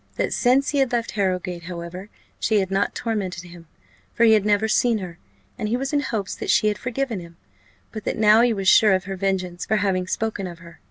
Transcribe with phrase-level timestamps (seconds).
[0.15, 2.09] That since he had left Harrowgate, however,
[2.39, 3.67] she had not tormented him,
[4.15, 5.19] for he had never seen her,
[5.59, 7.37] and he was in hopes that she had forgiven him;
[7.91, 10.79] but that now he was sure of her vengeance for having spoken of her.